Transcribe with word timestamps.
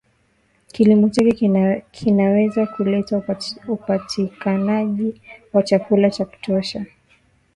kilimo 0.71 1.09
chake 1.09 1.31
kinaweza 1.91 2.65
kuleta 2.65 3.21
upatikanaji 3.67 5.21
wa 5.53 5.63
chakula 5.63 6.09
cha 6.09 6.25
kutosha 6.25 6.85